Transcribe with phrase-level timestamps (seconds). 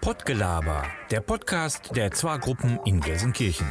[0.00, 3.66] Pottgelaber, der Podcast der Zwa-Gruppen in Gelsenkirchen.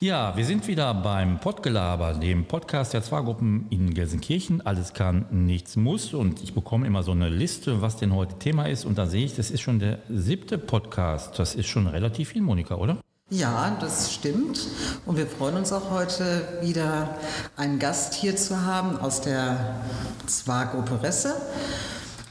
[0.00, 4.60] Ja, wir sind wieder beim Pottgelaber, dem Podcast der Zwa-Gruppen in Gelsenkirchen.
[4.66, 6.12] Alles kann, nichts muss.
[6.12, 8.84] Und ich bekomme immer so eine Liste, was denn heute Thema ist.
[8.84, 11.38] Und da sehe ich, das ist schon der siebte Podcast.
[11.38, 12.98] Das ist schon relativ viel, Monika, oder?
[13.28, 14.68] Ja, das stimmt.
[15.04, 17.16] Und wir freuen uns auch heute wieder
[17.56, 19.80] einen Gast hier zu haben aus der
[20.26, 21.34] Zwar-Gruppe Resse.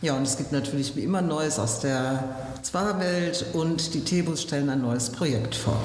[0.01, 2.23] Ja, und es gibt natürlich wie immer Neues aus der
[2.61, 5.81] Zwar-Welt und die Tebus stellen ein neues Projekt vor.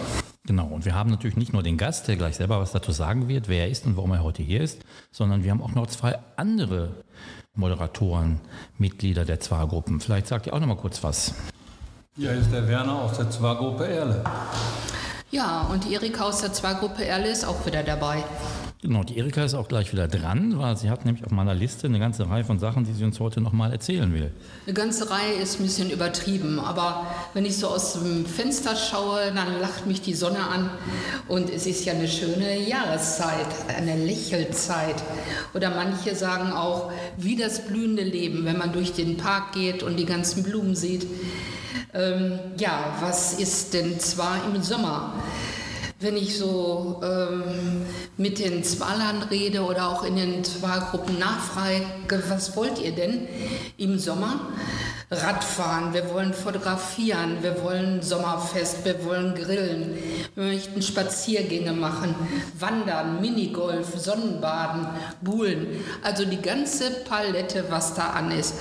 [0.46, 3.26] Genau, und wir haben natürlich nicht nur den Gast, der gleich selber was dazu sagen
[3.26, 5.88] wird, wer er ist und warum er heute hier ist, sondern wir haben auch noch
[5.88, 6.90] zwei andere
[7.54, 8.40] Moderatoren,
[8.78, 9.98] Mitglieder der Zwar-Gruppen.
[9.98, 11.34] Vielleicht sagt ihr auch noch mal kurz was.
[12.16, 14.22] Ja, hier ist der Werner aus der Zwar-Gruppe Erle.
[15.32, 18.24] Ja, und die Erika aus der Zwei-Gruppe Erle ist auch wieder dabei.
[18.82, 21.86] Genau, die Erika ist auch gleich wieder dran, weil sie hat nämlich auf meiner Liste
[21.86, 24.32] eine ganze Reihe von Sachen, die sie uns heute nochmal erzählen will.
[24.66, 29.32] Eine ganze Reihe ist ein bisschen übertrieben, aber wenn ich so aus dem Fenster schaue,
[29.32, 30.68] dann lacht mich die Sonne an
[31.28, 35.00] und es ist ja eine schöne Jahreszeit, eine Lächelzeit.
[35.54, 39.96] Oder manche sagen auch, wie das blühende Leben, wenn man durch den Park geht und
[39.96, 41.06] die ganzen Blumen sieht.
[41.92, 45.14] Ähm, ja, was ist denn zwar im Sommer?
[45.98, 47.84] Wenn ich so ähm,
[48.16, 51.82] mit den Zwalern rede oder auch in den Zwalgruppen nachfrage,
[52.28, 53.28] was wollt ihr denn
[53.76, 54.40] im Sommer?
[55.12, 59.98] Radfahren, wir wollen fotografieren, wir wollen Sommerfest, wir wollen grillen,
[60.36, 62.14] wir möchten Spaziergänge machen,
[62.56, 64.86] wandern, Minigolf, Sonnenbaden,
[65.20, 68.54] Buhlen, also die ganze Palette, was da an ist.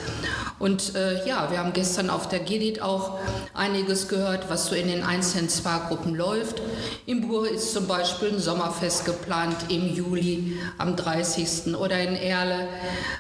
[0.58, 3.20] Und äh, ja, wir haben gestern auf der GEDIT auch
[3.54, 6.62] einiges gehört, was so in den einzelnen Spa-Gruppen läuft.
[7.06, 11.76] Im Bur ist zum Beispiel ein Sommerfest geplant im Juli am 30.
[11.76, 12.68] oder in Erle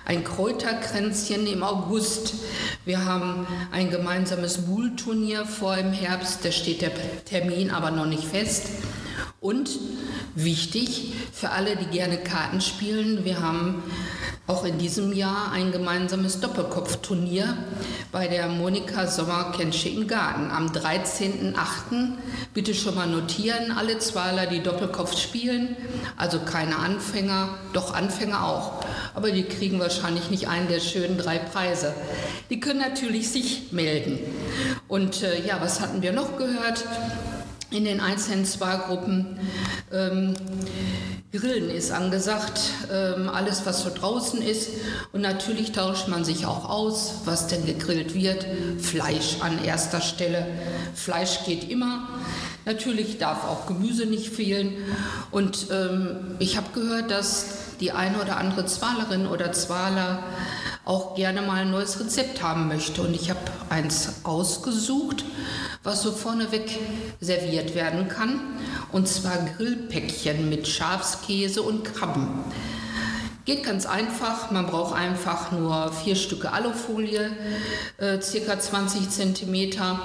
[0.05, 2.33] ein Kräuterkränzchen im August.
[2.85, 3.18] Wir haben
[3.71, 6.91] ein gemeinsames Buhl-Turnier vor im Herbst, da steht der
[7.25, 8.67] Termin aber noch nicht fest.
[9.39, 9.69] Und
[10.35, 13.83] wichtig für alle, die gerne Karten spielen, wir haben
[14.49, 17.55] auch in diesem Jahr ein gemeinsames Doppelkopfturnier
[18.11, 21.53] bei der Monika Sommer Kenschicken Garten am 13.08.
[22.55, 25.77] Bitte schon mal notieren, alle Zwaler, die Doppelkopf spielen,
[26.17, 28.83] also keine Anfänger, doch Anfänger auch,
[29.13, 31.93] aber die kriegen wahrscheinlich nicht einen der schönen drei Preise.
[32.49, 34.17] Die können natürlich sich melden.
[34.87, 36.85] Und äh, ja, was hatten wir noch gehört?
[37.71, 39.39] in den einzelnen Spa-Gruppen.
[39.91, 40.33] Ähm,
[41.31, 42.59] Grillen ist angesagt,
[42.91, 44.69] ähm, alles was so draußen ist.
[45.13, 48.47] Und natürlich tauscht man sich auch aus, was denn gegrillt wird.
[48.81, 50.47] Fleisch an erster Stelle.
[50.95, 52.07] Fleisch geht immer.
[52.65, 54.73] Natürlich darf auch Gemüse nicht fehlen.
[55.29, 57.45] Und ähm, ich habe gehört, dass
[57.79, 60.23] die eine oder andere Zwalerin oder Zwaler
[60.85, 63.01] auch gerne mal ein neues Rezept haben möchte.
[63.01, 65.23] Und ich habe eins ausgesucht
[65.83, 66.77] was so vorneweg
[67.21, 68.41] serviert werden kann.
[68.91, 72.27] Und zwar Grillpäckchen mit Schafskäse und Krabben.
[73.45, 77.31] Geht ganz einfach, man braucht einfach nur vier Stücke Alufolie,
[77.97, 79.99] äh, circa 20 Zentimeter.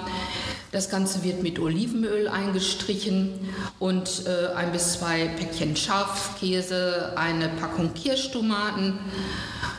[0.72, 3.32] Das Ganze wird mit Olivenöl eingestrichen
[3.78, 8.98] und äh, ein bis zwei Päckchen Schafskäse, eine Packung Kirschtomaten,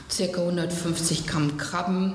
[0.09, 2.13] circa 150 Gramm Krabben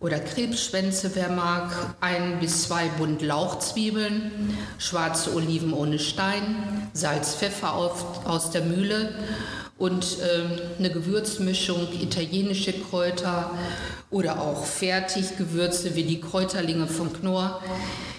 [0.00, 7.74] oder Krebsschwänze, wer mag, ein bis zwei Bund Lauchzwiebeln, schwarze Oliven ohne Stein, Salz, Pfeffer
[7.74, 9.14] auf, aus der Mühle
[9.78, 13.50] und äh, eine Gewürzmischung, italienische Kräuter
[14.10, 17.62] oder auch Fertiggewürze wie die Kräuterlinge von Knorr.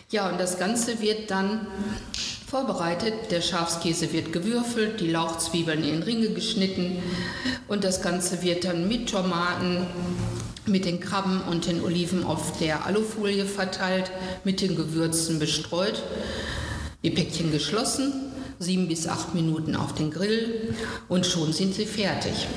[0.10, 1.68] Ja, und das Ganze wird dann
[2.48, 3.30] vorbereitet.
[3.30, 7.04] Der Schafskäse wird gewürfelt, die Lauchzwiebeln in Ringe geschnitten
[7.68, 9.86] und das Ganze wird dann mit Tomaten,
[10.66, 14.12] mit den Krabben und den Oliven auf der Alufolie verteilt,
[14.46, 16.02] mit den Gewürzen bestreut.
[17.04, 18.14] Die Päckchen geschlossen,
[18.60, 20.74] sieben bis acht Minuten auf den Grill
[21.10, 22.48] und schon sind sie fertig.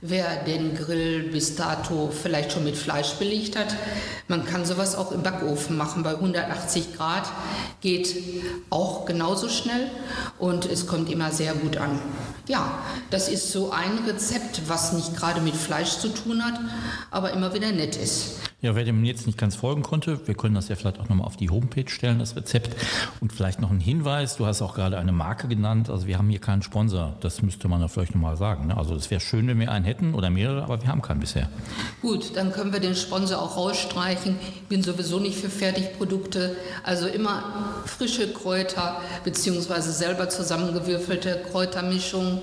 [0.00, 3.74] Wer den Grill bis dato vielleicht schon mit Fleisch belegt hat,
[4.28, 7.28] man kann sowas auch im Backofen machen bei 180 Grad,
[7.80, 8.14] geht
[8.70, 9.90] auch genauso schnell
[10.38, 11.98] und es kommt immer sehr gut an.
[12.48, 12.78] Ja,
[13.10, 16.58] das ist so ein Rezept, was nicht gerade mit Fleisch zu tun hat,
[17.10, 18.40] aber immer wieder nett ist.
[18.60, 21.28] Ja, wer dem jetzt nicht ganz folgen konnte, wir können das ja vielleicht auch nochmal
[21.28, 22.74] auf die Homepage stellen, das Rezept.
[23.20, 26.28] Und vielleicht noch ein Hinweis, du hast auch gerade eine Marke genannt, also wir haben
[26.28, 28.66] hier keinen Sponsor, das müsste man ja vielleicht nochmal sagen.
[28.66, 28.76] Ne?
[28.76, 31.48] Also es wäre schön, wenn wir einen hätten oder mehrere, aber wir haben keinen bisher.
[32.02, 34.34] Gut, dann können wir den Sponsor auch rausstreichen.
[34.42, 36.56] Ich bin sowieso nicht für Fertigprodukte.
[36.82, 42.37] Also immer frische Kräuter beziehungsweise selber zusammengewürfelte Kräutermischungen.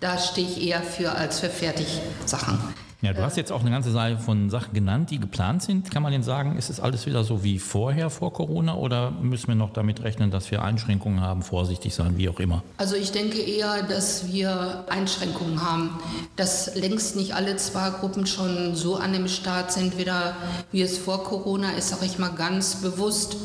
[0.00, 2.58] Da stehe ich eher für als für Fertigsachen.
[3.02, 5.90] Ja, du hast jetzt auch eine ganze Reihe von Sachen genannt, die geplant sind.
[5.90, 9.48] Kann man denn sagen, ist es alles wieder so wie vorher, vor Corona, oder müssen
[9.48, 12.62] wir noch damit rechnen, dass wir Einschränkungen haben, vorsichtig sein, wie auch immer?
[12.76, 15.98] Also ich denke eher, dass wir Einschränkungen haben,
[16.36, 20.36] dass längst nicht alle Zwargruppen schon so an dem Start sind, wieder
[20.70, 23.38] wie es vor Corona ist, sage ich mal ganz bewusst.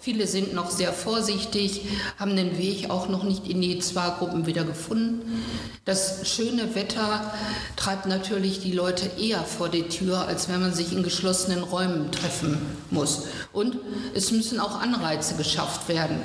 [0.00, 1.82] Viele sind noch sehr vorsichtig,
[2.16, 5.42] haben den Weg auch noch nicht in die Zwargruppen wieder gefunden.
[5.84, 7.32] Das schöne Wetter
[7.74, 11.62] treibt natürlich die Leute Leute eher vor die Tür, als wenn man sich in geschlossenen
[11.62, 12.58] Räumen treffen
[12.90, 13.26] muss.
[13.52, 13.76] Und
[14.14, 16.20] es müssen auch Anreize geschafft werden.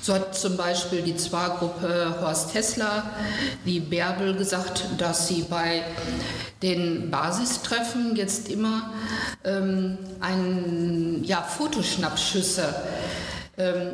[0.00, 3.04] So hat zum Beispiel die Zwargruppe Horst Hessler,
[3.64, 5.82] die Bärbel, gesagt, dass sie bei
[6.62, 8.92] den Basistreffen jetzt immer
[9.44, 12.74] ähm, ein, ja, Fotoschnappschüsse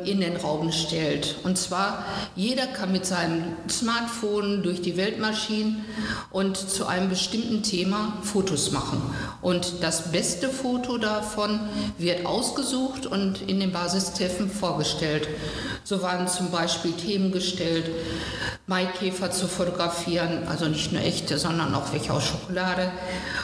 [0.05, 1.37] in den Raum stellt.
[1.43, 5.83] Und zwar, jeder kann mit seinem Smartphone durch die Welt marschieren
[6.29, 9.01] und zu einem bestimmten Thema Fotos machen.
[9.41, 11.59] Und das beste Foto davon
[11.97, 15.27] wird ausgesucht und in den Basistreffen vorgestellt.
[15.87, 17.91] So waren zum Beispiel Themen gestellt,
[18.65, 22.91] Maikäfer zu fotografieren, also nicht nur echte, sondern auch welche aus Schokolade.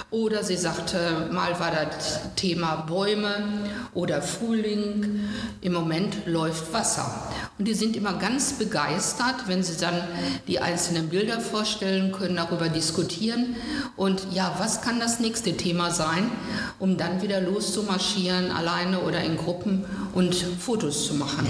[0.09, 3.35] Oder sie sagte, mal war das Thema Bäume
[3.93, 5.19] oder Frühling.
[5.61, 7.29] Im Moment läuft Wasser.
[7.59, 10.01] Und die sind immer ganz begeistert, wenn sie dann
[10.47, 13.55] die einzelnen Bilder vorstellen können, darüber diskutieren.
[13.95, 16.31] Und ja, was kann das nächste Thema sein,
[16.79, 19.85] um dann wieder loszumarschieren, alleine oder in Gruppen
[20.15, 21.47] und Fotos zu machen.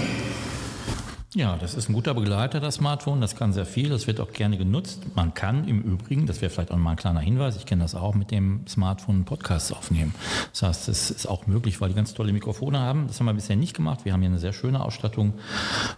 [1.34, 3.22] Ja, das ist ein guter Begleiter, das Smartphone.
[3.22, 3.88] Das kann sehr viel.
[3.88, 5.00] Das wird auch gerne genutzt.
[5.14, 7.94] Man kann im Übrigen, das wäre vielleicht auch mal ein kleiner Hinweis, ich kenne das
[7.94, 10.14] auch, mit dem Smartphone Podcasts aufnehmen.
[10.50, 13.06] Das heißt, es ist auch möglich, weil die ganz tolle Mikrofone haben.
[13.06, 14.04] Das haben wir bisher nicht gemacht.
[14.04, 15.32] Wir haben hier eine sehr schöne Ausstattung.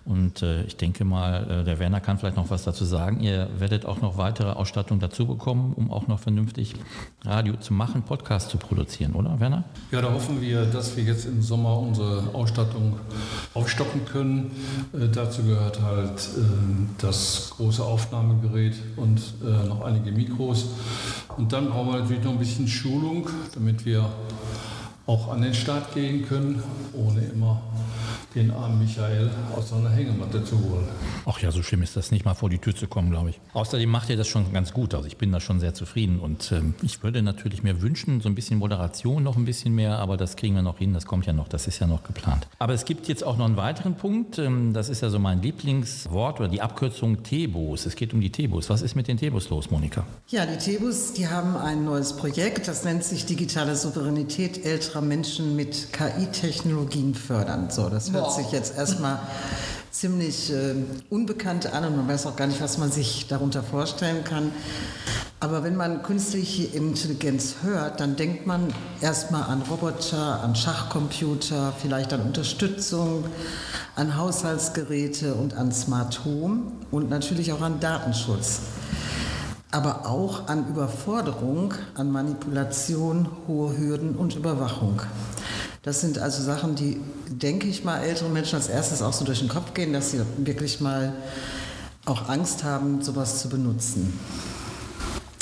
[0.04, 3.18] Und äh, ich denke mal, äh, der Werner kann vielleicht noch was dazu sagen.
[3.18, 6.74] Ihr werdet auch noch weitere Ausstattung dazu bekommen, um auch noch vernünftig
[7.24, 9.64] Radio zu machen, Podcasts zu produzieren, oder Werner?
[9.90, 13.00] Ja, da hoffen wir, dass wir jetzt im Sommer unsere Ausstattung
[13.52, 14.52] aufstocken können.
[14.92, 16.40] Äh, dazu gehört halt äh,
[16.98, 20.66] das große Aufnahmegerät und äh, noch einige Mikros.
[21.36, 24.08] Und dann brauchen wir natürlich noch ein bisschen Schulung, damit wir
[25.06, 26.62] auch an den Start gehen können,
[26.92, 27.62] ohne immer
[28.34, 30.88] den armen Michael aus seiner Hängematte zu holen.
[31.26, 33.40] Ach ja, so schlimm ist das nicht mal vor die Tür zu kommen, glaube ich.
[33.52, 34.94] Außerdem macht ihr das schon ganz gut.
[34.94, 38.28] Also ich bin da schon sehr zufrieden und ähm, ich würde natürlich mir wünschen, so
[38.28, 41.26] ein bisschen Moderation noch ein bisschen mehr, aber das kriegen wir noch hin, das kommt
[41.26, 42.48] ja noch, das ist ja noch geplant.
[42.58, 45.40] Aber es gibt jetzt auch noch einen weiteren Punkt, ähm, das ist ja so mein
[45.42, 47.86] Lieblingswort oder die Abkürzung Tebus.
[47.86, 48.68] Es geht um die Tebus.
[48.70, 50.04] Was ist mit den Tebus los, Monika?
[50.28, 55.54] Ja, die Tebus, die haben ein neues Projekt, das nennt sich digitale Souveränität älterer Menschen
[55.56, 57.70] mit KI-Technologien fördern.
[57.70, 59.18] So, das hört sich jetzt erstmal
[59.90, 60.74] ziemlich äh,
[61.08, 64.50] unbekannt an und man weiß auch gar nicht, was man sich darunter vorstellen kann.
[65.38, 72.12] Aber wenn man künstliche Intelligenz hört, dann denkt man erstmal an Roboter, an Schachcomputer, vielleicht
[72.12, 73.24] an Unterstützung,
[73.94, 78.60] an Haushaltsgeräte und an Smart Home und natürlich auch an Datenschutz.
[79.70, 85.02] Aber auch an Überforderung, an Manipulation, hohe Hürden und Überwachung.
[85.84, 86.98] Das sind also Sachen, die,
[87.28, 90.20] denke ich mal, ältere Menschen als erstes auch so durch den Kopf gehen, dass sie
[90.38, 91.12] wirklich mal
[92.06, 94.18] auch Angst haben, sowas zu benutzen.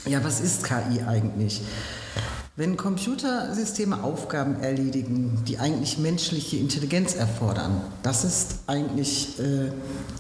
[0.05, 1.63] Ja, was ist KI eigentlich?
[2.57, 9.71] Wenn Computersysteme Aufgaben erledigen, die eigentlich menschliche Intelligenz erfordern, das ist eigentlich äh,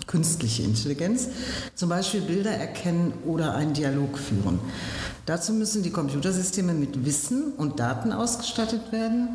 [0.06, 1.28] künstliche Intelligenz,
[1.74, 4.60] zum Beispiel Bilder erkennen oder einen Dialog führen.
[5.26, 9.28] Dazu müssen die Computersysteme mit Wissen und Daten ausgestattet werden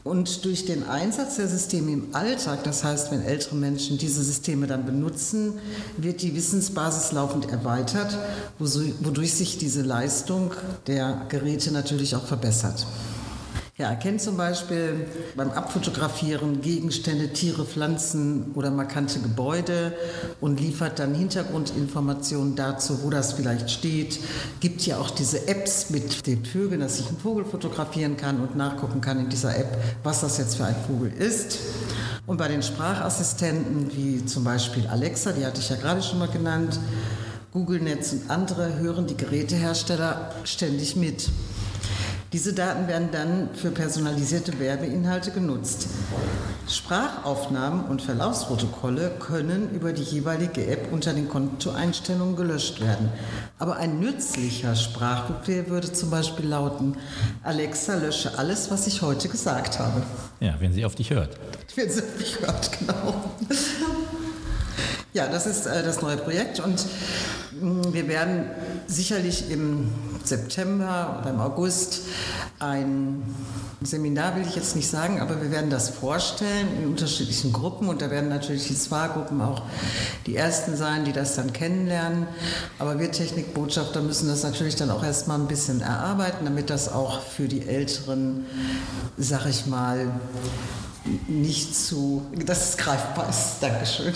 [0.05, 4.67] Und durch den Einsatz der Systeme im Alltag, das heißt, wenn ältere Menschen diese Systeme
[4.67, 5.55] dann benutzen,
[5.97, 8.19] wird die Wissensbasis laufend erweitert,
[8.59, 10.53] wodurch sich diese Leistung
[10.87, 12.87] der Geräte natürlich auch verbessert.
[13.79, 19.95] Er erkennt zum Beispiel beim Abfotografieren Gegenstände, Tiere, Pflanzen oder markante Gebäude
[20.43, 24.21] und liefert dann Hintergrundinformationen dazu, wo das vielleicht steht.
[24.61, 28.57] Gibt ja auch diese Apps mit den Vögeln, dass ich einen Vogel fotografieren kann und
[28.57, 31.59] nachgucken kann in dieser App, was das jetzt für ein Vogel ist.
[32.27, 36.29] Und bei den Sprachassistenten wie zum Beispiel Alexa, die hatte ich ja gerade schon mal
[36.29, 36.79] genannt,
[37.53, 41.31] Google Netz und andere hören die Gerätehersteller ständig mit.
[42.33, 45.89] Diese Daten werden dann für personalisierte Werbeinhalte genutzt.
[46.67, 53.11] Sprachaufnahmen und Verlaufsprotokolle können über die jeweilige App unter den Kontoeinstellungen gelöscht werden.
[53.59, 56.97] Aber ein nützlicher Sprachbefehl würde zum Beispiel lauten,
[57.43, 60.03] Alexa, lösche alles, was ich heute gesagt habe.
[60.41, 61.39] Ja, wenn sie auf dich hört.
[61.75, 63.15] Wenn sie auf mich hört, genau.
[65.15, 66.85] Ja, das ist äh, das neue Projekt und
[67.63, 68.45] wir werden
[68.87, 69.89] sicherlich im
[70.25, 72.03] September oder im August
[72.59, 73.23] ein
[73.83, 78.01] Seminar, will ich jetzt nicht sagen, aber wir werden das vorstellen in unterschiedlichen Gruppen und
[78.03, 79.63] da werden natürlich die SWA-Gruppen auch
[80.27, 82.27] die ersten sein, die das dann kennenlernen.
[82.79, 87.21] Aber wir Technikbotschafter müssen das natürlich dann auch erstmal ein bisschen erarbeiten, damit das auch
[87.21, 88.45] für die Älteren,
[89.17, 90.07] sag ich mal,
[91.29, 93.59] nicht zu, dass es greifbar ist.
[93.61, 94.13] Dankeschön.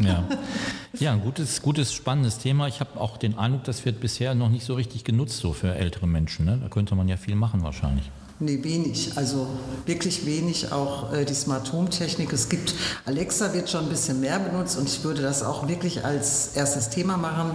[0.00, 0.24] Ja,
[0.98, 2.68] ja ein gutes, gutes, spannendes Thema.
[2.68, 5.74] Ich habe auch den Eindruck, das wird bisher noch nicht so richtig genutzt, so für
[5.74, 6.44] ältere Menschen.
[6.44, 6.58] Ne?
[6.62, 8.10] Da könnte man ja viel machen wahrscheinlich.
[8.38, 9.16] Nee, wenig.
[9.16, 9.48] Also
[9.86, 10.70] wirklich wenig.
[10.72, 12.32] Auch äh, die Smart Home Technik.
[12.32, 12.74] Es gibt,
[13.06, 16.90] Alexa wird schon ein bisschen mehr benutzt und ich würde das auch wirklich als erstes
[16.90, 17.52] Thema machen.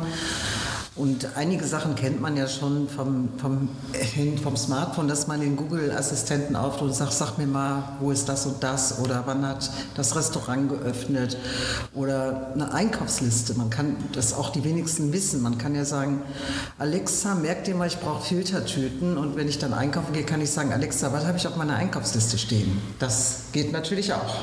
[0.97, 3.69] Und einige Sachen kennt man ja schon vom, vom,
[4.43, 8.45] vom Smartphone, dass man den Google-Assistenten aufruft und sagt, sag mir mal, wo ist das
[8.45, 11.37] und das oder wann hat das Restaurant geöffnet
[11.93, 13.53] oder eine Einkaufsliste.
[13.53, 15.41] Man kann das auch die wenigsten wissen.
[15.41, 16.23] Man kann ja sagen,
[16.77, 20.51] Alexa, merk dir mal, ich brauche Filtertüten und wenn ich dann einkaufen gehe, kann ich
[20.51, 22.81] sagen, Alexa, was habe ich auf meiner Einkaufsliste stehen?
[22.99, 24.35] Das geht natürlich auch.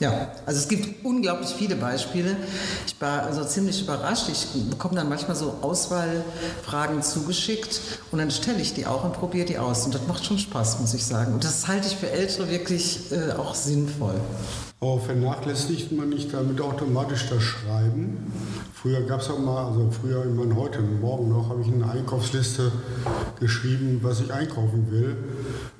[0.00, 2.34] Ja, also es gibt unglaublich viele Beispiele.
[2.86, 4.30] Ich war also ziemlich überrascht.
[4.30, 7.80] Ich bekomme dann manchmal so Auswahlfragen zugeschickt
[8.10, 9.84] und dann stelle ich die auch und probiere die aus.
[9.84, 11.34] Und das macht schon Spaß, muss ich sagen.
[11.34, 14.14] Und das halte ich für Ältere wirklich äh, auch sinnvoll.
[14.80, 18.32] Aber vernachlässigt man nicht damit automatisch das Schreiben?
[18.72, 21.90] Früher gab es auch mal, also früher, ich meine heute, morgen noch, habe ich eine
[21.90, 22.72] Einkaufsliste
[23.38, 25.18] geschrieben, was ich einkaufen will.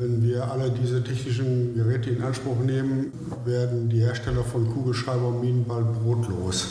[0.00, 3.12] Wenn wir alle diese technischen Geräte in Anspruch nehmen,
[3.44, 6.68] werden die Hersteller von Kugelschreiber und Minen bald brotlos.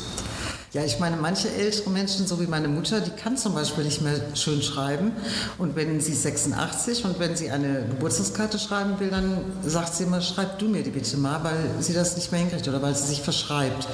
[0.74, 4.02] Ja, ich meine, manche ältere Menschen, so wie meine Mutter, die kann zum Beispiel nicht
[4.02, 5.12] mehr schön schreiben.
[5.60, 10.22] Und wenn sie 86 und wenn sie eine Geburtstagskarte schreiben will, dann sagt sie immer,
[10.22, 13.06] schreib du mir die bitte mal, weil sie das nicht mehr hinkriegt oder weil sie
[13.06, 13.88] sich verschreibt.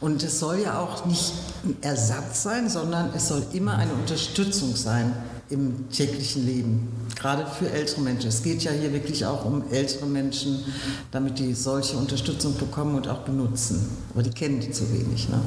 [0.00, 1.32] Und es soll ja auch nicht
[1.64, 5.12] ein Ersatz sein, sondern es soll immer eine Unterstützung sein
[5.54, 8.28] im täglichen Leben, gerade für ältere Menschen.
[8.28, 10.64] Es geht ja hier wirklich auch um ältere Menschen,
[11.12, 13.88] damit die solche Unterstützung bekommen und auch benutzen.
[14.12, 15.28] Aber die kennen die zu wenig.
[15.28, 15.40] Ne?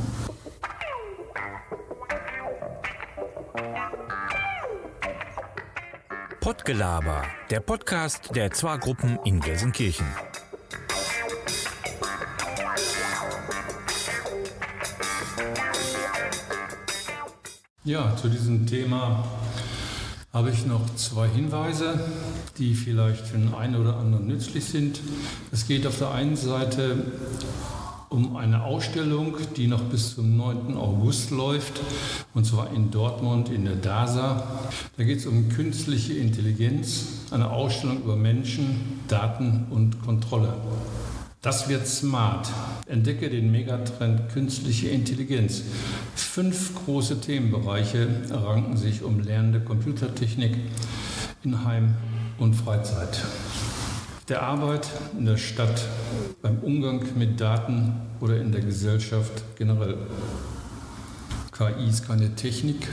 [6.39, 10.05] Pottgelaber, der Podcast der Zwar-Gruppen in Gelsenkirchen.
[17.83, 19.23] Ja, zu diesem Thema
[20.37, 21.99] habe ich noch zwei Hinweise,
[22.59, 24.99] die vielleicht für den einen oder anderen nützlich sind.
[25.51, 26.95] Es geht auf der einen Seite
[28.09, 30.77] um eine Ausstellung, die noch bis zum 9.
[30.77, 31.81] August läuft,
[32.35, 34.43] und zwar in Dortmund in der DASA.
[34.95, 40.53] Da geht es um künstliche Intelligenz, eine Ausstellung über Menschen, Daten und Kontrolle.
[41.41, 42.49] Das wird smart.
[42.87, 45.63] Entdecke den Megatrend künstliche Intelligenz.
[46.15, 50.55] Fünf große Themenbereiche ranken sich um lernende Computertechnik
[51.43, 51.95] in Heim
[52.39, 53.23] und Freizeit
[54.29, 55.85] der Arbeit in der Stadt,
[56.41, 59.97] beim Umgang mit Daten oder in der Gesellschaft generell.
[61.51, 62.87] KI ist keine Technik,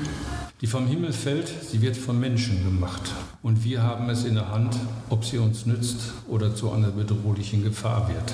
[0.64, 3.02] die vom Himmel fällt, sie wird von Menschen gemacht.
[3.42, 4.75] Und wir haben es in der Hand,
[5.11, 8.33] ob sie uns nützt oder zu einer bedrohlichen Gefahr wird.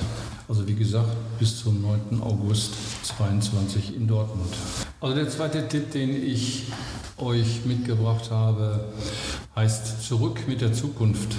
[0.48, 1.08] Also wie gesagt,
[1.40, 2.22] bis zum 9.
[2.22, 4.54] August 2022 in Dortmund.
[5.00, 6.66] Also der zweite Tipp, den ich
[7.16, 8.92] euch mitgebracht habe,
[9.56, 11.34] heißt Zurück mit der Zukunft.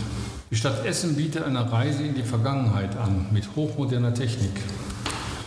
[0.52, 4.60] Die Stadt Essen bietet eine Reise in die Vergangenheit an mit hochmoderner Technik.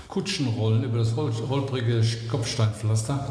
[0.08, 3.28] Kutschenrollen über das holprige Kopfsteinpflaster.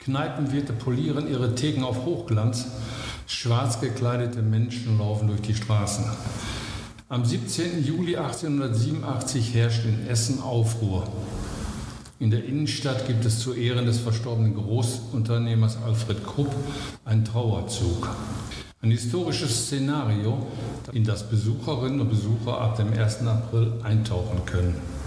[0.00, 2.66] Kneipenwirte polieren ihre Theken auf Hochglanz.
[3.26, 6.04] Schwarz gekleidete Menschen laufen durch die Straßen.
[7.10, 7.84] Am 17.
[7.84, 11.06] Juli 1887 herrscht in Essen Aufruhr.
[12.18, 16.54] In der Innenstadt gibt es zu Ehren des verstorbenen Großunternehmers Alfred Krupp
[17.04, 18.08] einen Trauerzug.
[18.80, 20.46] Ein historisches Szenario,
[20.92, 23.26] in das Besucherinnen und Besucher ab dem 1.
[23.26, 24.99] April eintauchen können.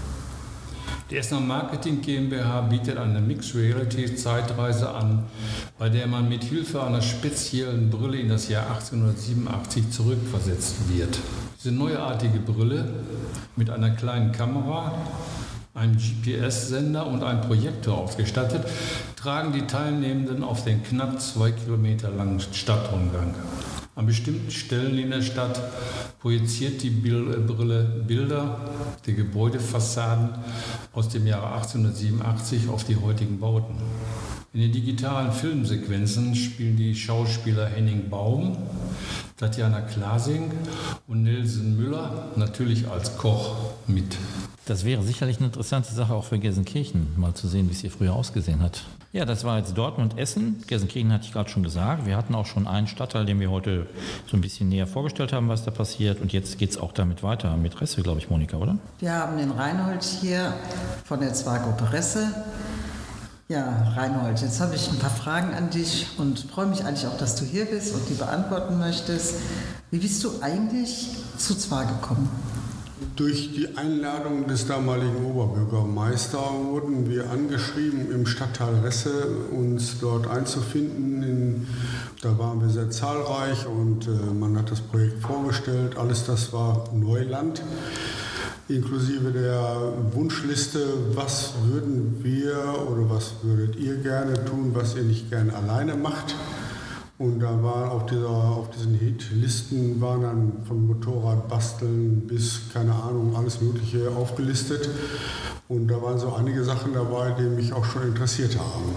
[1.10, 5.24] Die Essener Marketing GmbH bietet eine Mixed Reality Zeitreise an,
[5.78, 11.18] bei der man mit Hilfe einer speziellen Brille in das Jahr 1887 zurückversetzt wird.
[11.58, 12.88] Diese neuartige Brille
[13.54, 14.94] mit einer kleinen Kamera,
[15.74, 18.64] einem GPS-Sender und einem Projektor ausgestattet,
[19.14, 23.34] tragen die Teilnehmenden auf den knapp zwei Kilometer langen Stadtrundgang.
[23.96, 25.60] An bestimmten Stellen in der Stadt
[26.20, 28.58] projiziert die Brille Bilder
[29.06, 30.30] der Gebäudefassaden
[30.92, 33.76] aus dem Jahre 1887 auf die heutigen Bauten.
[34.52, 38.56] In den digitalen Filmsequenzen spielen die Schauspieler Henning Baum,
[39.36, 40.50] Tatjana Klasing
[41.06, 43.54] und Nelson Müller natürlich als Koch
[43.86, 44.16] mit.
[44.66, 47.90] Das wäre sicherlich eine interessante Sache auch für Gelsenkirchen, mal zu sehen, wie es hier
[47.90, 48.84] früher ausgesehen hat.
[49.14, 50.64] Ja, das war jetzt Dortmund Essen.
[50.66, 52.04] Gelsenkirchen hatte ich gerade schon gesagt.
[52.04, 53.86] Wir hatten auch schon einen Stadtteil, den wir heute
[54.26, 56.20] so ein bisschen näher vorgestellt haben, was da passiert.
[56.20, 58.76] Und jetzt geht es auch damit weiter mit Resse, glaube ich, Monika, oder?
[58.98, 60.52] Wir haben den Reinhold hier
[61.04, 62.26] von der Zwargruppe Resse.
[63.46, 67.16] Ja, Reinhold, jetzt habe ich ein paar Fragen an dich und freue mich eigentlich auch,
[67.16, 69.36] dass du hier bist und die beantworten möchtest.
[69.92, 72.28] Wie bist du eigentlich zu Zwar gekommen?
[73.16, 81.22] Durch die Einladung des damaligen Oberbürgermeisters wurden wir angeschrieben, im Stadtteil Resse uns dort einzufinden.
[81.24, 81.66] In,
[82.22, 85.96] da waren wir sehr zahlreich und äh, man hat das Projekt vorgestellt.
[85.96, 87.62] Alles das war Neuland,
[88.68, 90.80] inklusive der Wunschliste,
[91.14, 92.56] was würden wir
[92.88, 96.36] oder was würdet ihr gerne tun, was ihr nicht gerne alleine macht.
[97.16, 103.36] Und da waren auf, dieser, auf diesen Hitlisten waren dann von Motorradbasteln bis, keine Ahnung,
[103.36, 104.88] alles Mögliche aufgelistet.
[105.68, 108.96] Und da waren so einige Sachen dabei, die mich auch schon interessiert haben.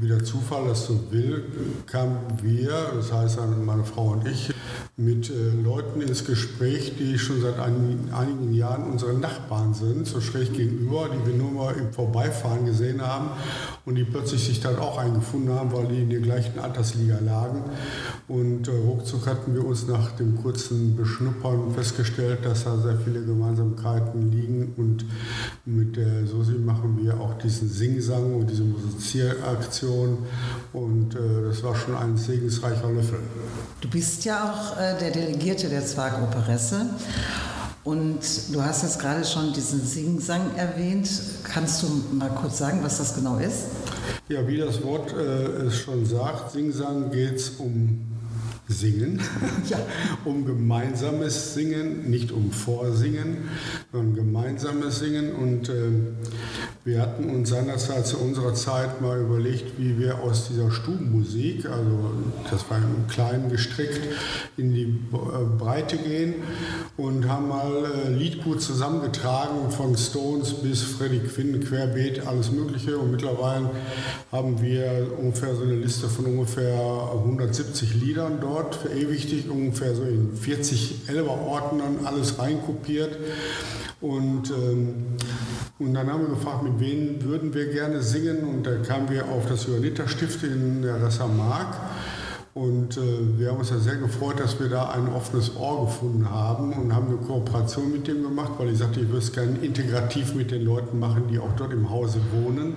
[0.00, 1.44] Wie der Zufall das so will,
[1.86, 4.52] kamen wir, das heißt meine Frau und ich,
[4.96, 10.20] mit äh, Leuten ins Gespräch, die schon seit einigen, einigen Jahren unsere Nachbarn sind, so
[10.20, 13.30] schräg gegenüber, die wir nur mal im Vorbeifahren gesehen haben
[13.86, 17.64] und die plötzlich sich dann auch eingefunden haben, weil die in der gleichen Altersliga lagen.
[18.32, 23.22] Und äh, ruckzuck hatten wir uns nach dem kurzen Beschnuppern festgestellt, dass da sehr viele
[23.22, 25.04] Gemeinsamkeiten liegen und
[25.66, 30.16] mit der Susi machen wir auch diesen Singsang und diese Musizieraktion
[30.72, 33.18] und äh, das war schon ein segensreicher Löffel.
[33.82, 36.86] Du bist ja auch äh, der Delegierte der Zwargruppe Resse.
[37.84, 38.20] Und
[38.52, 41.10] du hast jetzt gerade schon diesen Singsang erwähnt.
[41.42, 43.64] Kannst du mal kurz sagen, was das genau ist?
[44.28, 48.11] Ja, wie das Wort äh, es schon sagt, Singsang geht es um
[48.72, 49.20] Singen,
[49.68, 49.78] ja.
[50.24, 53.48] um gemeinsames Singen, nicht um Vorsingen,
[53.92, 55.32] sondern gemeinsames Singen.
[55.32, 55.90] Und äh,
[56.84, 62.10] wir hatten uns seinerzeit zu unserer Zeit mal überlegt, wie wir aus dieser Stubenmusik, also
[62.50, 64.00] das war im Kleinen gestrickt,
[64.56, 66.34] in die äh, Breite gehen
[66.96, 72.98] und haben mal äh, Liedgut zusammengetragen von Stones bis Freddie Quinn, Querbeet, alles Mögliche.
[72.98, 73.70] Und mittlerweile
[74.30, 80.02] haben wir ungefähr so eine Liste von ungefähr 170 Liedern dort dort verewigt, ungefähr so
[80.02, 83.16] in 40 Elber-Ordnern alles reinkopiert.
[84.00, 85.16] Und, ähm,
[85.78, 88.44] und dann haben wir gefragt, mit wem würden wir gerne singen.
[88.44, 91.76] Und da kamen wir auf das Johanniter-Stift in der Rassamark.
[92.54, 96.30] Und äh, wir haben uns ja sehr gefreut, dass wir da ein offenes Ohr gefunden
[96.30, 99.56] haben und haben eine Kooperation mit dem gemacht, weil ich sagte, ich würde es gerne
[99.62, 102.74] integrativ mit den Leuten machen, die auch dort im Hause wohnen.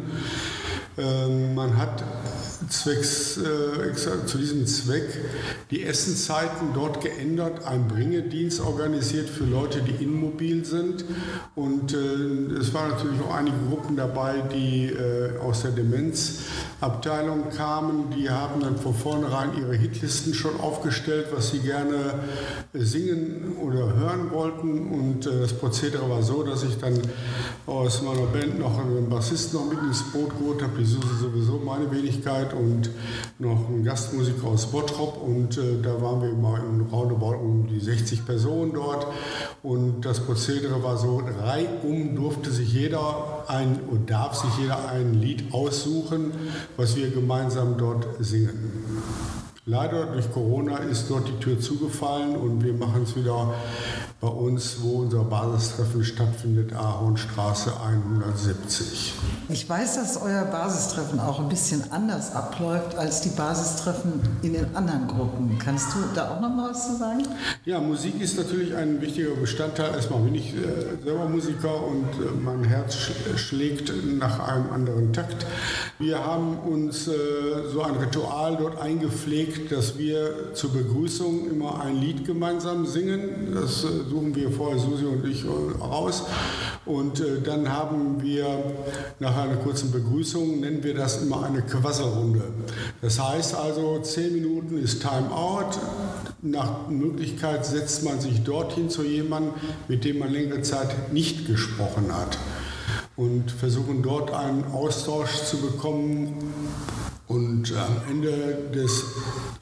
[0.97, 2.05] Ähm, man hat
[2.69, 5.07] zwecks, äh, zu diesem Zweck
[5.71, 11.05] die Essenzeiten dort geändert, einen Bringedienst organisiert für Leute, die immobil sind.
[11.55, 11.97] Und äh,
[12.59, 18.11] es waren natürlich auch einige Gruppen dabei, die äh, aus der Demenzabteilung kamen.
[18.15, 22.19] Die haben dann von vornherein ihre Hitlisten schon aufgestellt, was sie gerne
[22.73, 24.89] singen oder hören wollten.
[24.89, 26.99] Und äh, das Prozedere war so, dass ich dann
[27.65, 31.89] aus meiner Band noch einen Bassisten noch mit ins Boot geholt habe die sowieso meine
[31.91, 32.89] Wenigkeit und
[33.39, 37.79] noch ein Gastmusiker aus Bottrop und äh, da waren wir immer in Roundabout um die
[37.79, 39.07] 60 Personen dort
[39.63, 45.13] und das Prozedere war so, reihum durfte sich jeder ein und darf sich jeder ein
[45.13, 46.31] Lied aussuchen,
[46.77, 49.43] was wir gemeinsam dort singen.
[49.67, 53.51] Leider durch Corona ist dort die Tür zugefallen und wir machen es wieder
[54.21, 59.13] bei uns, wo unser Basistreffen stattfindet, Ahornstraße 170.
[59.49, 64.75] Ich weiß, dass euer Basistreffen auch ein bisschen anders abläuft als die Basistreffen in den
[64.75, 65.59] anderen Gruppen.
[65.59, 67.23] Kannst du da auch noch mal was zu sagen?
[67.65, 69.93] Ja, Musik ist natürlich ein wichtiger Bestandteil.
[69.93, 75.13] Erstmal bin ich äh, selber Musiker und äh, mein Herz sch schlägt nach einem anderen
[75.13, 75.45] Takt.
[75.99, 77.11] Wir haben uns äh,
[77.71, 83.53] so ein Ritual dort eingepflegt, überlegt, dass wir zur Begrüßung immer ein Lied gemeinsam singen.
[83.53, 85.47] Das äh, suchen wir vorher, Susi und ich, äh,
[85.81, 86.23] raus.
[86.85, 88.45] Und äh, dann haben wir
[89.19, 92.43] nach einer kurzen Begrüßung, nennen wir das immer eine Quasselrunde.
[93.01, 95.79] Das heißt also, zehn Minuten ist Time Out.
[96.41, 99.53] Nach Möglichkeit setzt man sich dorthin zu jemandem,
[99.87, 102.37] mit dem man längere Zeit nicht gesprochen hat.
[103.15, 106.33] Und versuchen dort einen Austausch zu bekommen.
[107.27, 109.03] Und am Ende des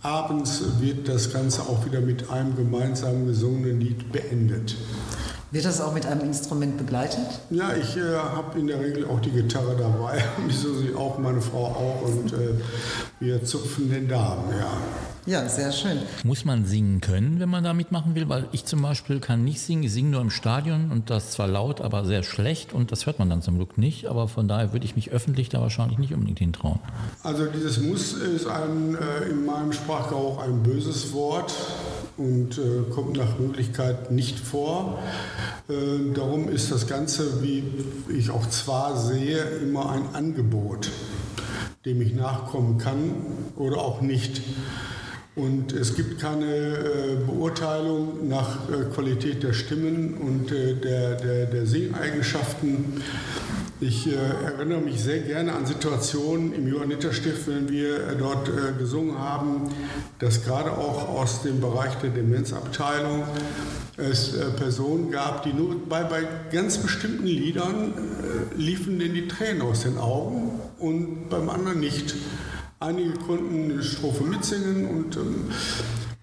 [0.02, 4.76] Abends wird das Ganze auch wieder mit einem gemeinsam gesungenen Lied beendet.
[5.52, 7.40] Wird das auch mit einem Instrument begleitet?
[7.52, 11.20] Ja, ich äh, habe in der Regel auch die Gitarre dabei und die Susi auch,
[11.20, 12.56] meine Frau auch und äh,
[13.20, 14.68] wir zupfen den Darm, ja.
[15.26, 16.00] Ja, sehr schön.
[16.26, 18.28] Muss man singen können, wenn man da mitmachen will?
[18.28, 19.84] Weil ich zum Beispiel kann nicht singen.
[19.84, 23.20] Ich singe nur im Stadion und das zwar laut, aber sehr schlecht und das hört
[23.20, 24.08] man dann zum Glück nicht.
[24.08, 26.80] Aber von daher würde ich mich öffentlich da wahrscheinlich nicht unbedingt hintrauen.
[27.24, 31.54] Also dieses Muss ist ein, äh, in meinem Sprachgebrauch ein böses Wort
[32.18, 35.00] und äh, kommt nach Möglichkeit nicht vor.
[35.70, 37.64] Äh, darum ist das Ganze, wie
[38.10, 40.90] ich auch zwar sehe, immer ein Angebot,
[41.86, 43.16] dem ich nachkommen kann
[43.56, 44.42] oder auch nicht.
[45.36, 51.46] Und es gibt keine äh, Beurteilung nach äh, Qualität der Stimmen und äh, der, der,
[51.48, 53.02] der Singeigenschaften.
[53.82, 59.74] Ich erinnere mich sehr gerne an Situationen im Johanniterstift, wenn wir dort gesungen haben,
[60.20, 63.24] dass gerade auch aus dem Bereich der Demenzabteilung
[63.98, 67.94] es Personen gab, die nur bei, bei ganz bestimmten Liedern
[68.56, 72.16] liefen denn die Tränen aus den Augen und beim anderen nicht.
[72.84, 75.50] Einige konnten eine Strophe mitsingen und ähm,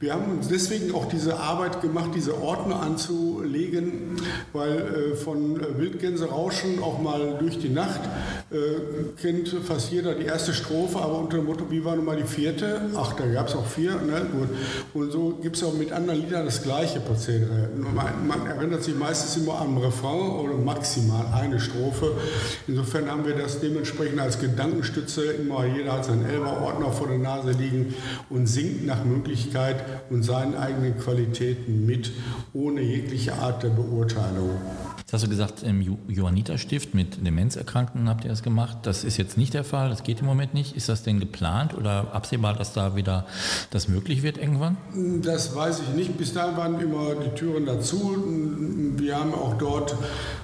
[0.00, 4.16] wir haben uns deswegen auch diese Arbeit gemacht, diese Ordner anzulegen,
[4.54, 4.78] weil
[5.12, 8.00] äh, von äh, Wildgänserauschen auch mal durch die Nacht
[8.50, 8.56] äh,
[9.20, 12.26] kennt fast jeder die erste Strophe, aber unter dem Motto, wie war nun mal die
[12.26, 12.80] vierte?
[12.96, 13.90] Ach, da gab es auch vier.
[13.96, 14.26] Ne?
[14.32, 14.48] Gut.
[14.94, 17.68] Und so gibt es auch mit anderen Liedern das gleiche Prozedere.
[17.76, 22.12] Man, man, erinnert sich meistens immer am Refrain oder maximal eine Strophe.
[22.66, 25.24] Insofern haben wir das dementsprechend als Gedankenstütze.
[25.24, 27.94] Immer jeder hat seinen Elber-Ordner vor der Nase liegen
[28.30, 32.10] und singt nach Möglichkeit und seinen eigenen Qualitäten mit,
[32.52, 34.50] ohne jegliche Art der Beurteilung.
[35.10, 38.78] Jetzt hast du gesagt, im Johanniterstift mit Demenzerkrankten habt ihr das gemacht.
[38.84, 40.76] Das ist jetzt nicht der Fall, das geht im Moment nicht.
[40.76, 43.26] Ist das denn geplant oder absehbar, dass da wieder
[43.72, 44.76] das möglich wird irgendwann?
[45.24, 46.16] Das weiß ich nicht.
[46.16, 48.16] Bis dahin waren immer die Türen dazu.
[48.96, 49.96] Wir haben auch dort,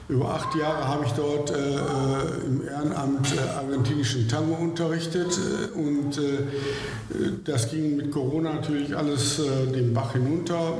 [0.08, 5.38] über acht Jahre habe ich dort äh, äh im Ehrenamt äh, argentinischen Tango unterrichtet.
[5.76, 10.74] Und äh, das ging mit Corona natürlich alles äh, den Bach hinunter.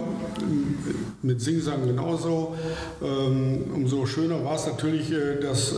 [1.23, 2.55] Mit Singsang genauso.
[3.03, 5.77] Ähm, umso schöner war es natürlich, äh, dass äh,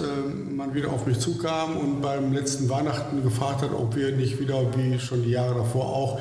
[0.55, 4.61] man wieder auf mich zukam und beim letzten Weihnachten gefragt hat, ob wir nicht wieder,
[4.77, 6.21] wie schon die Jahre davor auch,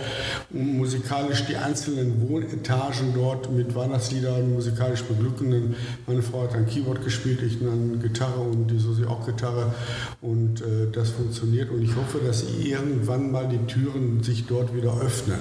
[0.51, 5.75] musikalisch die einzelnen Wohnetagen dort mit Weihnachtsliedern musikalisch beglücken.
[6.05, 9.73] Meine Frau hat ein Keyboard gespielt, ich dann Gitarre und die Susi auch Gitarre
[10.21, 15.39] und das funktioniert und ich hoffe, dass irgendwann mal die Türen sich dort wieder öffnen.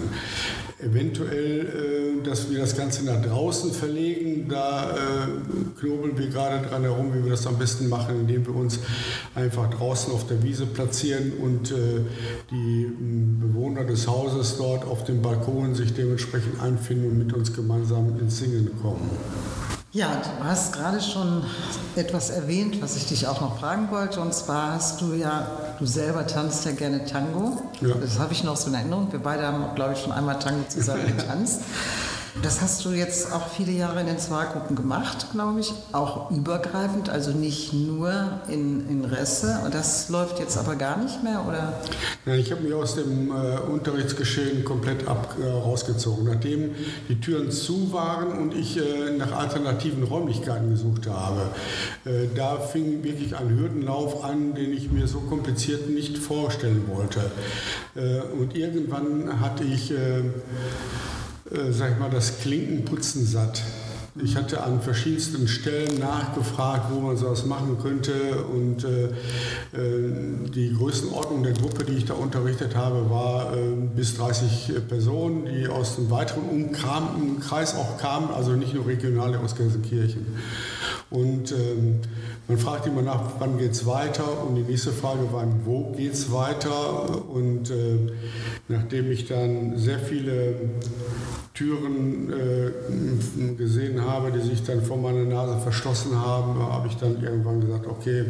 [0.78, 4.94] Eventuell, dass wir das Ganze nach draußen verlegen, da
[5.80, 8.78] knobeln wir gerade dran herum, wie wir das am besten machen, indem wir uns
[9.34, 12.00] einfach draußen auf der Wiese platzieren und äh,
[12.50, 12.90] die äh,
[13.40, 18.38] Bewohner des Hauses dort auf dem Balkon sich dementsprechend einfinden und mit uns gemeinsam ins
[18.38, 19.10] Singen kommen.
[19.96, 21.42] Ja, du hast gerade schon
[21.94, 24.20] etwas erwähnt, was ich dich auch noch fragen wollte.
[24.20, 27.62] Und zwar hast du ja, du selber tanzt ja gerne Tango.
[27.80, 27.94] Ja.
[27.94, 29.11] Das habe ich noch so in Erinnerung.
[29.11, 31.62] Wir beide haben, glaube ich, schon einmal Tango zusammen getanzt.
[32.42, 37.09] Das hast du jetzt auch viele Jahre in den Zwargruppen gemacht, glaube ich, auch übergreifend,
[37.09, 39.59] also nicht nur in, in Resse.
[39.72, 41.81] Das läuft jetzt aber gar nicht mehr, oder?
[42.27, 46.25] Ja, ich habe mich aus dem äh, Unterrichtsgeschehen komplett ab, äh, rausgezogen.
[46.25, 46.75] Nachdem
[47.09, 51.51] die Türen zu waren und ich äh, nach alternativen Räumlichkeiten gesucht habe,
[52.05, 57.31] äh, da fing wirklich ein Hürdenlauf an, den ich mir so kompliziert nicht vorstellen wollte.
[57.94, 59.92] Äh, und irgendwann hatte ich
[61.50, 63.62] äh, sag ich mal, das Klinkenputzen satt.
[64.22, 69.11] Ich hatte an verschiedensten Stellen nachgefragt, wo man sowas machen könnte und äh, äh,
[70.54, 73.59] die Größenordnung der Gruppe, die ich da unterrichtet habe, war äh,
[73.94, 79.54] bis 30 Personen, die aus einem weiteren Umkreis auch kamen, also nicht nur regionale aus
[79.54, 80.26] Gelsenkirchen.
[81.11, 82.00] Und ähm,
[82.48, 84.42] man fragt immer nach, wann geht es weiter?
[84.44, 87.28] Und die nächste Frage war, wo geht es weiter?
[87.28, 88.12] Und äh,
[88.68, 90.54] nachdem ich dann sehr viele
[91.56, 97.22] Türen äh, gesehen habe, die sich dann vor meiner Nase verschlossen haben, habe ich dann
[97.22, 98.26] irgendwann gesagt, okay,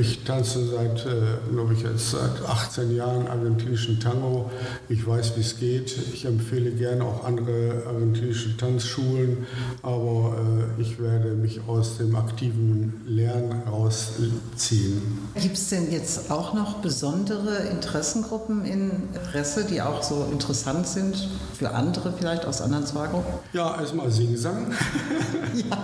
[0.00, 4.50] ich tanze seit, äh, glaube ich, jetzt seit 18 Jahren argentinischen Tango.
[4.88, 5.96] Ich weiß, wie es geht.
[6.12, 9.46] Ich empfehle gerne auch andere argentinische Tanzschulen,
[9.82, 10.36] aber
[10.78, 15.02] äh, ich werde mich aus dem aktiven Lernen rausziehen.
[15.40, 18.90] Gibt es denn jetzt auch noch besondere Interessengruppen in
[19.32, 23.32] Resse, die auch so interessant sind für andere vielleicht aus anderen Zwargruppen?
[23.52, 24.72] Ja, erstmal Singsang.
[25.70, 25.78] ja.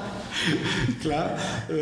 [1.01, 1.31] Klar,
[1.69, 1.75] äh,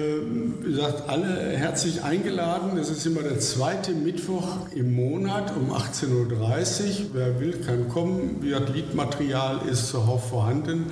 [0.63, 2.77] wie gesagt, alle herzlich eingeladen.
[2.79, 7.07] Es ist immer der zweite Mittwoch im Monat um 18.30 Uhr.
[7.13, 8.43] Wer will, kann kommen.
[8.43, 10.87] Liedmaterial ist zuhauf vorhanden.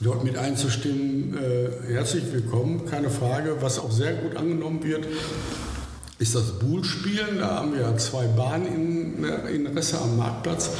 [0.00, 3.58] Dort mit einzustimmen, äh, herzlich willkommen, keine Frage.
[3.60, 5.06] Was auch sehr gut angenommen wird,
[6.18, 7.38] ist das Buhlspielen.
[7.38, 10.70] Da haben wir zwei Bahnen in, in Resse am Marktplatz.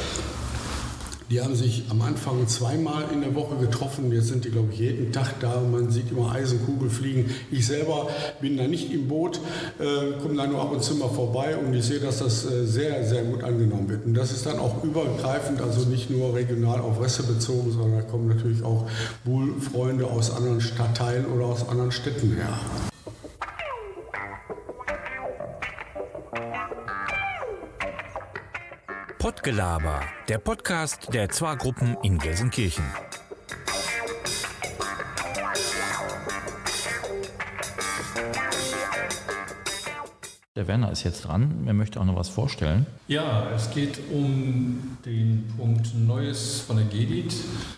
[1.31, 4.11] Die haben sich am Anfang zweimal in der Woche getroffen.
[4.11, 5.61] Jetzt sind die, glaube ich, jeden Tag da.
[5.61, 7.33] Man sieht immer Eisenkugel fliegen.
[7.49, 8.09] Ich selber
[8.41, 9.39] bin da nicht im Boot,
[9.79, 12.65] äh, komme da nur ab und zu mal vorbei und ich sehe, dass das äh,
[12.65, 14.05] sehr, sehr gut angenommen wird.
[14.05, 18.01] Und das ist dann auch übergreifend, also nicht nur regional auf Resse bezogen, sondern da
[18.01, 18.89] kommen natürlich auch
[19.23, 22.59] Buhl-Freunde aus anderen Stadtteilen oder aus anderen Städten her.
[29.21, 32.83] Pottgelaber, der Podcast der Zwar-Gruppen in Gelsenkirchen.
[40.55, 41.65] Der Werner ist jetzt dran.
[41.67, 42.87] Er möchte auch noch was vorstellen.
[43.07, 47.35] Ja, es geht um den Punkt Neues von der GEDIT,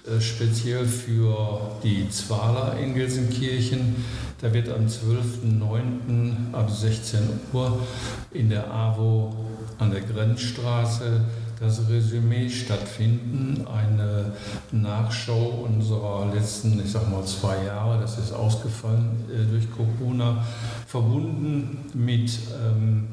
[0.08, 3.98] äh, speziell für die Zwaler in Gelsenkirchen.
[4.40, 6.54] Da wird am 12.09.
[6.54, 7.20] ab 16
[7.52, 7.86] Uhr
[8.32, 9.36] in der AWO
[9.80, 11.22] an der Grenzstraße
[11.60, 14.34] das Resümee stattfinden, eine
[14.72, 20.44] Nachschau unserer letzten, ich sag mal, zwei Jahre, das ist ausgefallen äh, durch Corona,
[20.86, 23.08] verbunden mit ähm,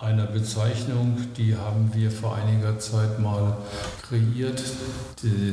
[0.00, 3.58] einer Bezeichnung, die haben wir vor einiger Zeit mal
[4.00, 4.62] kreiert.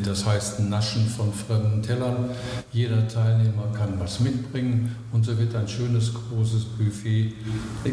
[0.06, 2.30] Das heißt Naschen von fremden Tellern.
[2.72, 7.34] Jeder Teilnehmer kann was mitbringen und so wird ein schönes großes Buffet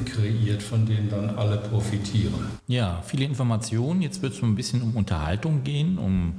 [0.05, 2.35] kreiert, von dem dann alle profitieren.
[2.69, 4.01] Ja, viele Informationen.
[4.01, 6.35] Jetzt wird es ein bisschen um Unterhaltung gehen, um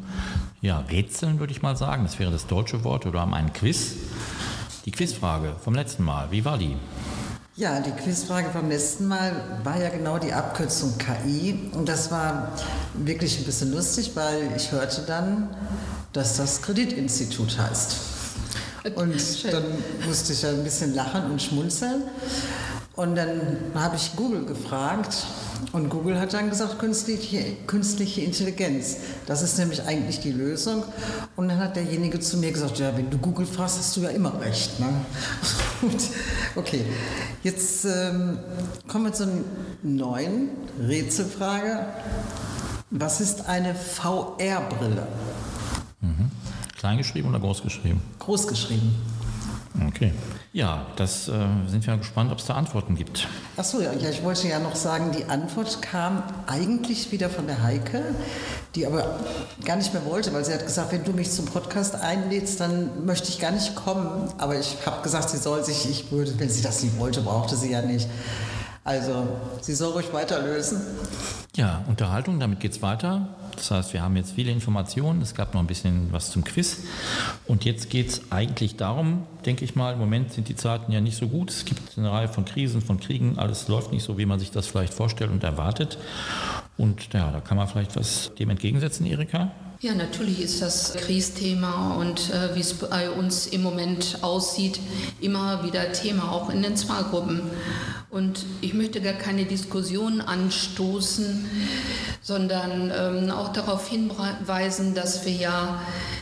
[0.62, 2.04] ja, Rätseln würde ich mal sagen.
[2.04, 3.96] Das wäre das deutsche Wort oder um einen Quiz.
[4.86, 6.78] Die Quizfrage vom letzten Mal, wie war die?
[7.58, 9.32] Ja, die Quizfrage vom letzten Mal
[9.64, 11.72] war ja genau die Abkürzung KI.
[11.72, 12.52] Und das war
[12.96, 15.48] wirklich ein bisschen lustig, weil ich hörte dann,
[16.12, 17.96] dass das Kreditinstitut heißt.
[18.96, 19.64] Und dann
[20.06, 22.04] musste ich ja ein bisschen lachen und schmunzeln.
[22.98, 25.26] Und dann habe ich Google gefragt
[25.72, 28.98] und Google hat dann gesagt, künstliche, künstliche Intelligenz.
[29.26, 30.84] Das ist nämlich eigentlich die Lösung.
[31.36, 34.10] Und dann hat derjenige zu mir gesagt, ja, wenn du Google fragst, hast du ja
[34.10, 34.80] immer recht.
[34.80, 34.88] Ne?
[36.56, 36.86] okay,
[37.44, 38.40] jetzt ähm,
[38.88, 39.28] kommen wir zur
[39.84, 41.86] neuen Rätselfrage.
[42.92, 45.08] Was ist eine VR-Brille?
[46.02, 46.32] Mhm.
[46.78, 48.00] Kleingeschrieben oder großgeschrieben?
[48.20, 48.96] Großgeschrieben.
[49.88, 50.14] Okay.
[50.56, 51.34] Ja, das äh,
[51.68, 53.28] sind wir gespannt, ob es da Antworten gibt.
[53.58, 58.02] Achso, ja, ich wollte ja noch sagen, die Antwort kam eigentlich wieder von der Heike,
[58.74, 59.20] die aber
[59.66, 63.06] gar nicht mehr wollte, weil sie hat gesagt, wenn du mich zum Podcast einlädst, dann
[63.06, 64.30] möchte ich gar nicht kommen.
[64.38, 67.58] Aber ich habe gesagt, sie soll sich, ich würde, wenn sie das nicht wollte, brauchte
[67.58, 68.08] sie ja nicht.
[68.86, 69.28] Also,
[69.62, 70.80] sie soll ruhig weiterlösen.
[71.56, 73.28] Ja, Unterhaltung, damit geht es weiter.
[73.56, 76.82] Das heißt, wir haben jetzt viele Informationen, es gab noch ein bisschen was zum Quiz.
[77.48, 81.02] Und jetzt geht es eigentlich darum, denke ich mal, im Moment sind die Zeiten ja
[81.02, 81.50] nicht so gut.
[81.50, 84.52] Es gibt eine Reihe von Krisen, von Kriegen, alles läuft nicht so, wie man sich
[84.52, 85.98] das vielleicht vorstellt und erwartet.
[86.78, 89.52] Und ja, da kann man vielleicht was dem entgegensetzen, Erika?
[89.82, 94.80] Ja, natürlich ist das Kriegsthema und äh, wie es bei uns im Moment aussieht,
[95.22, 97.42] immer wieder Thema, auch in den Zwahlgruppen.
[98.16, 101.50] Und ich möchte gar keine Diskussion anstoßen,
[102.22, 105.82] sondern ähm, auch darauf hinweisen, dass wir ja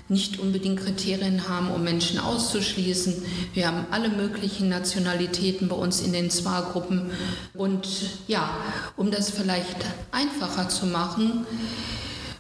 [0.10, 3.24] nicht unbedingt Kriterien haben, um Menschen auszuschließen.
[3.54, 7.12] Wir haben alle möglichen Nationalitäten bei uns in den Zwahlgruppen.
[7.54, 7.88] Und
[8.26, 8.58] ja,
[8.98, 9.78] um das vielleicht
[10.12, 11.46] einfacher zu machen,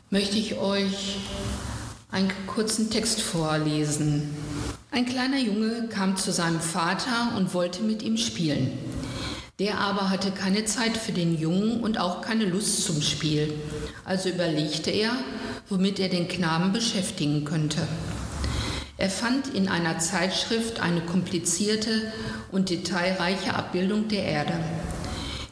[0.09, 1.17] möchte ich euch
[2.09, 4.35] einen kurzen Text vorlesen.
[4.89, 8.71] Ein kleiner Junge kam zu seinem Vater und wollte mit ihm spielen.
[9.59, 13.53] Der aber hatte keine Zeit für den Jungen und auch keine Lust zum Spiel.
[14.03, 15.11] Also überlegte er,
[15.69, 17.87] womit er den Knaben beschäftigen könnte.
[18.97, 22.11] Er fand in einer Zeitschrift eine komplizierte
[22.51, 24.53] und detailreiche Abbildung der Erde.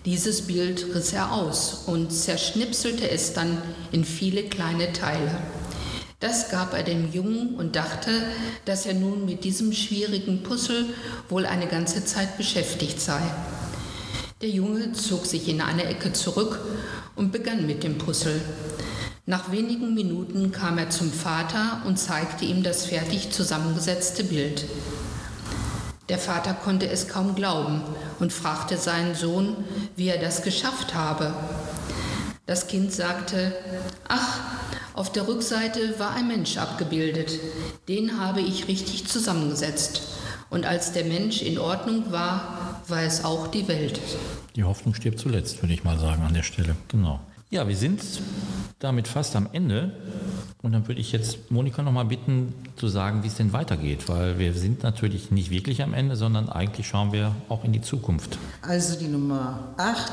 [0.06, 3.62] Dieses Bild riss er aus und zerschnipselte es dann
[3.92, 5.30] in viele kleine Teile.
[6.20, 8.12] Das gab er dem Jungen und dachte,
[8.66, 10.86] dass er nun mit diesem schwierigen Puzzle
[11.30, 13.22] wohl eine ganze Zeit beschäftigt sei.
[14.42, 16.60] Der Junge zog sich in eine Ecke zurück
[17.16, 18.42] und begann mit dem Puzzle.
[19.28, 24.66] Nach wenigen Minuten kam er zum Vater und zeigte ihm das fertig zusammengesetzte Bild.
[26.10, 27.84] Der Vater konnte es kaum glauben
[28.20, 29.58] und fragte seinen Sohn,
[29.96, 31.36] wie er das geschafft habe.
[32.48, 33.54] Das Kind sagte,
[34.08, 34.40] ach,
[34.96, 37.40] auf der Rückseite war ein Mensch abgebildet.
[37.88, 40.02] Den habe ich richtig zusammengesetzt.
[40.50, 44.00] Und als der Mensch in Ordnung war, war es auch die Welt.
[44.56, 46.76] Die Hoffnung stirbt zuletzt, würde ich mal sagen an der Stelle.
[46.88, 47.20] Genau.
[47.50, 48.02] Ja, wir sind
[48.80, 49.92] damit fast am Ende.
[50.62, 54.08] Und dann würde ich jetzt Monika noch mal bitten, zu sagen, wie es denn weitergeht,
[54.08, 57.82] weil wir sind natürlich nicht wirklich am Ende, sondern eigentlich schauen wir auch in die
[57.82, 58.38] Zukunft.
[58.62, 60.12] Also die Nummer 8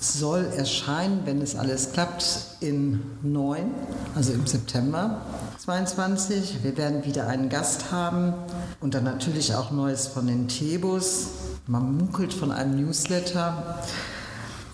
[0.00, 2.24] soll erscheinen, wenn es alles klappt,
[2.60, 3.70] in 9,
[4.14, 5.20] also im September
[5.58, 6.62] 22.
[6.62, 8.32] Wir werden wieder einen Gast haben
[8.80, 11.28] und dann natürlich auch Neues von den Tebus.
[11.72, 13.78] Man munkelt von einem Newsletter.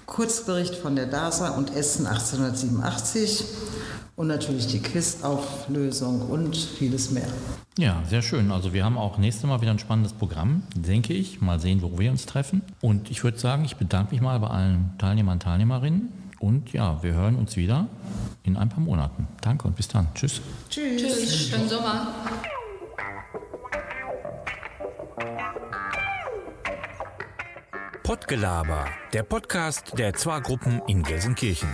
[0.05, 3.45] Kurzbericht von der DASA und Essen 1887
[4.17, 7.29] und natürlich die Quizauflösung und vieles mehr.
[7.79, 8.51] Ja, sehr schön.
[8.51, 11.41] Also wir haben auch nächstes Mal wieder ein spannendes Programm, denke ich.
[11.41, 12.63] Mal sehen, wo wir uns treffen.
[12.81, 16.09] Und ich würde sagen, ich bedanke mich mal bei allen Teilnehmern und Teilnehmerinnen.
[16.41, 17.87] Und ja, wir hören uns wieder
[18.43, 19.29] in ein paar Monaten.
[19.41, 20.09] Danke und bis dann.
[20.17, 20.41] Tschüss.
[20.69, 21.01] Tschüss.
[21.01, 21.49] Tschüss.
[21.49, 22.09] Schönen Sommer.
[28.09, 31.69] Pottgelaber, der Podcast der Zwar-Gruppen in Gelsenkirchen.